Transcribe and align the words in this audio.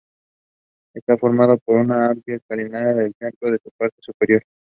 Está 0.95 1.15
formada 1.15 1.57
por 1.57 1.75
una 1.75 2.09
amplia 2.09 2.37
escalinata 2.37 2.95
con 3.03 3.13
templo 3.13 3.49
en 3.49 3.59
su 3.63 3.69
parte 3.77 3.97
superior. 3.99 4.41